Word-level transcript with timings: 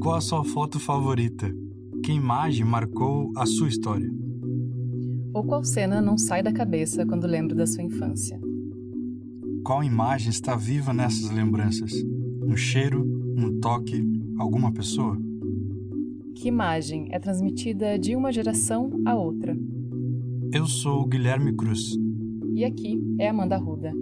Qual 0.00 0.14
a 0.14 0.20
sua 0.20 0.44
foto 0.44 0.78
favorita? 0.78 1.52
Que 2.04 2.12
imagem 2.12 2.64
marcou 2.64 3.32
a 3.36 3.44
sua 3.44 3.68
história? 3.68 4.08
Ou 5.34 5.44
qual 5.44 5.64
cena 5.64 6.00
não 6.00 6.16
sai 6.16 6.44
da 6.44 6.52
cabeça 6.52 7.04
quando 7.04 7.26
lembra 7.26 7.56
da 7.56 7.66
sua 7.66 7.82
infância? 7.82 8.40
Qual 9.64 9.82
imagem 9.82 10.30
está 10.30 10.54
viva 10.54 10.92
nessas 10.94 11.28
lembranças? 11.30 11.92
Um 12.42 12.56
cheiro, 12.56 13.04
um 13.36 13.58
toque, 13.58 14.00
alguma 14.38 14.72
pessoa? 14.72 15.18
Que 16.36 16.48
imagem 16.48 17.08
é 17.10 17.18
transmitida 17.18 17.98
de 17.98 18.14
uma 18.14 18.32
geração 18.32 18.90
a 19.04 19.16
outra? 19.16 19.58
Eu 20.52 20.66
sou 20.66 21.02
o 21.02 21.06
Guilherme 21.06 21.52
Cruz. 21.52 21.98
E 22.54 22.64
aqui 22.64 22.98
é 23.18 23.28
Amanda 23.28 23.56
Ruda. 23.56 23.92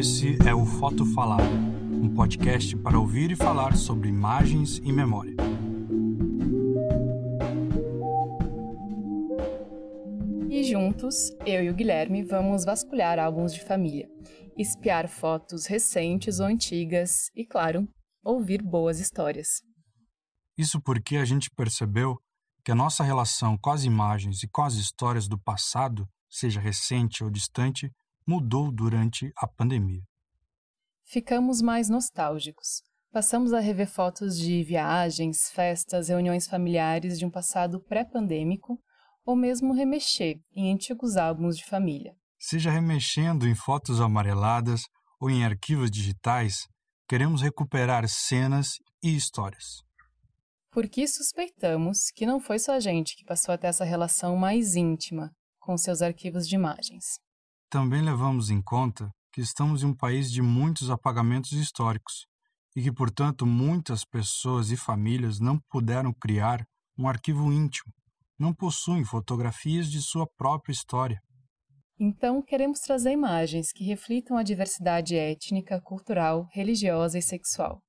Esse 0.00 0.38
é 0.48 0.54
o 0.54 0.64
Foto 0.64 1.04
Falado, 1.04 1.42
um 2.02 2.14
podcast 2.14 2.74
para 2.78 2.98
ouvir 2.98 3.32
e 3.32 3.36
falar 3.36 3.76
sobre 3.76 4.08
imagens 4.08 4.78
e 4.78 4.90
memória. 4.90 5.34
E 10.48 10.64
juntos, 10.64 11.14
eu 11.44 11.62
e 11.62 11.68
o 11.68 11.74
Guilherme 11.74 12.22
vamos 12.22 12.64
vasculhar 12.64 13.18
álbuns 13.18 13.52
de 13.52 13.62
família, 13.62 14.08
espiar 14.56 15.06
fotos 15.06 15.66
recentes 15.66 16.40
ou 16.40 16.46
antigas 16.46 17.30
e, 17.36 17.44
claro, 17.44 17.86
ouvir 18.24 18.62
boas 18.62 19.00
histórias. 19.00 19.60
Isso 20.56 20.80
porque 20.80 21.18
a 21.18 21.26
gente 21.26 21.50
percebeu 21.54 22.16
que 22.64 22.72
a 22.72 22.74
nossa 22.74 23.04
relação 23.04 23.58
com 23.58 23.68
as 23.68 23.84
imagens 23.84 24.42
e 24.42 24.48
com 24.48 24.62
as 24.62 24.76
histórias 24.76 25.28
do 25.28 25.38
passado, 25.38 26.08
seja 26.26 26.58
recente 26.58 27.22
ou 27.22 27.28
distante, 27.28 27.92
mudou 28.30 28.70
durante 28.70 29.32
a 29.36 29.48
pandemia. 29.48 30.02
Ficamos 31.04 31.60
mais 31.60 31.88
nostálgicos. 31.88 32.80
Passamos 33.12 33.52
a 33.52 33.58
rever 33.58 33.88
fotos 33.88 34.38
de 34.38 34.62
viagens, 34.62 35.50
festas, 35.52 36.08
reuniões 36.08 36.46
familiares 36.46 37.18
de 37.18 37.26
um 37.26 37.30
passado 37.30 37.82
pré-pandêmico 37.82 38.78
ou 39.26 39.34
mesmo 39.34 39.74
remexer 39.74 40.36
em 40.54 40.72
antigos 40.72 41.16
álbuns 41.16 41.56
de 41.56 41.64
família. 41.64 42.14
Seja 42.38 42.70
remexendo 42.70 43.48
em 43.48 43.54
fotos 43.56 44.00
amareladas 44.00 44.82
ou 45.20 45.28
em 45.28 45.44
arquivos 45.44 45.90
digitais, 45.90 46.68
queremos 47.08 47.42
recuperar 47.42 48.08
cenas 48.08 48.74
e 49.02 49.16
histórias. 49.16 49.82
Porque 50.70 51.08
suspeitamos 51.08 52.12
que 52.14 52.24
não 52.24 52.38
foi 52.38 52.60
só 52.60 52.74
a 52.74 52.80
gente 52.80 53.16
que 53.16 53.24
passou 53.24 53.52
a 53.52 53.58
ter 53.58 53.66
essa 53.66 53.84
relação 53.84 54.36
mais 54.36 54.76
íntima 54.76 55.32
com 55.58 55.76
seus 55.76 56.00
arquivos 56.00 56.46
de 56.46 56.54
imagens. 56.54 57.18
Também 57.70 58.02
levamos 58.02 58.50
em 58.50 58.60
conta 58.60 59.12
que 59.32 59.40
estamos 59.40 59.84
em 59.84 59.86
um 59.86 59.94
país 59.94 60.28
de 60.28 60.42
muitos 60.42 60.90
apagamentos 60.90 61.52
históricos 61.52 62.26
e 62.74 62.82
que, 62.82 62.90
portanto, 62.90 63.46
muitas 63.46 64.04
pessoas 64.04 64.72
e 64.72 64.76
famílias 64.76 65.38
não 65.38 65.56
puderam 65.70 66.12
criar 66.12 66.66
um 66.98 67.06
arquivo 67.06 67.52
íntimo, 67.52 67.92
não 68.36 68.52
possuem 68.52 69.04
fotografias 69.04 69.88
de 69.88 70.02
sua 70.02 70.26
própria 70.36 70.72
história. 70.72 71.20
Então, 71.96 72.42
queremos 72.42 72.80
trazer 72.80 73.12
imagens 73.12 73.70
que 73.72 73.84
reflitam 73.84 74.36
a 74.36 74.42
diversidade 74.42 75.14
étnica, 75.14 75.80
cultural, 75.80 76.48
religiosa 76.50 77.18
e 77.18 77.22
sexual, 77.22 77.80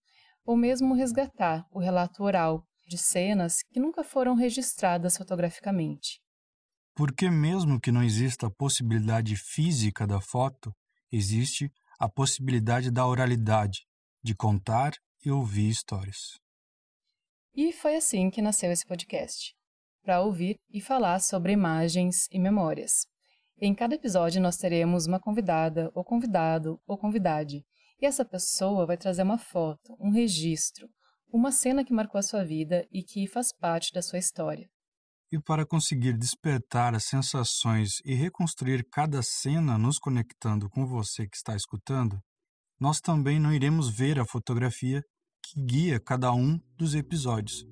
ou 0.45 0.55
mesmo 0.55 0.93
resgatar 0.93 1.65
o 1.71 1.79
relato 1.79 2.21
oral 2.21 2.63
de 2.87 2.99
cenas 2.99 3.63
que 3.71 3.79
nunca 3.79 4.03
foram 4.03 4.35
registradas 4.35 5.17
fotograficamente. 5.17 6.21
Porque, 6.95 7.29
mesmo 7.29 7.79
que 7.79 7.91
não 7.91 8.03
exista 8.03 8.47
a 8.47 8.51
possibilidade 8.51 9.35
física 9.35 10.05
da 10.05 10.19
foto, 10.19 10.73
existe 11.11 11.71
a 11.99 12.09
possibilidade 12.09 12.91
da 12.91 13.05
oralidade, 13.05 13.85
de 14.23 14.35
contar 14.35 14.93
e 15.25 15.31
ouvir 15.31 15.69
histórias. 15.69 16.39
E 17.55 17.71
foi 17.71 17.95
assim 17.95 18.29
que 18.29 18.41
nasceu 18.41 18.71
esse 18.71 18.85
podcast 18.85 19.53
para 20.03 20.21
ouvir 20.21 20.55
e 20.69 20.81
falar 20.81 21.19
sobre 21.19 21.51
imagens 21.51 22.27
e 22.31 22.39
memórias. 22.39 23.05
Em 23.59 23.75
cada 23.75 23.93
episódio, 23.93 24.41
nós 24.41 24.57
teremos 24.57 25.05
uma 25.05 25.19
convidada, 25.19 25.91
ou 25.93 26.03
convidado, 26.03 26.81
ou 26.87 26.97
convidade, 26.97 27.63
e 28.01 28.05
essa 28.05 28.25
pessoa 28.25 28.87
vai 28.87 28.97
trazer 28.97 29.21
uma 29.21 29.37
foto, 29.37 29.95
um 29.99 30.09
registro, 30.09 30.89
uma 31.31 31.51
cena 31.51 31.85
que 31.85 31.93
marcou 31.93 32.17
a 32.17 32.23
sua 32.23 32.43
vida 32.43 32.87
e 32.91 33.03
que 33.03 33.27
faz 33.27 33.55
parte 33.55 33.93
da 33.93 34.01
sua 34.01 34.17
história. 34.17 34.67
E 35.31 35.39
para 35.39 35.65
conseguir 35.65 36.17
despertar 36.17 36.93
as 36.93 37.05
sensações 37.05 38.01
e 38.05 38.13
reconstruir 38.13 38.85
cada 38.91 39.21
cena 39.21 39.77
nos 39.77 39.97
conectando 39.97 40.69
com 40.69 40.85
você 40.85 41.27
que 41.27 41.37
está 41.37 41.55
escutando, 41.55 42.19
nós 42.79 42.99
também 42.99 43.39
não 43.39 43.53
iremos 43.53 43.89
ver 43.89 44.19
a 44.19 44.25
fotografia 44.25 45.01
que 45.43 45.61
guia 45.61 45.99
cada 45.99 46.33
um 46.33 46.59
dos 46.77 46.95
episódios. 46.95 47.65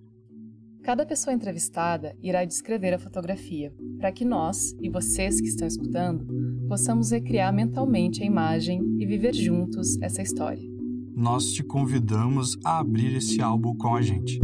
Cada 0.84 1.06
pessoa 1.06 1.34
entrevistada 1.34 2.16
irá 2.22 2.46
descrever 2.46 2.94
a 2.94 3.00
fotografia, 3.00 3.74
para 3.98 4.12
que 4.12 4.24
nós 4.24 4.72
e 4.82 4.90
vocês 4.90 5.42
que 5.42 5.48
estão 5.48 5.68
escutando 5.68 6.26
possamos 6.68 7.12
recriar 7.12 7.54
mentalmente 7.54 8.24
a 8.24 8.26
imagem 8.26 8.82
e 8.98 9.06
viver 9.06 9.34
juntos 9.34 10.02
essa 10.02 10.22
história 10.22 10.80
nós 11.20 11.52
te 11.52 11.62
convidamos 11.62 12.58
a 12.64 12.80
abrir 12.80 13.18
esse 13.18 13.42
álbum 13.42 13.76
com 13.76 13.94
a 13.94 14.02
gente. 14.02 14.40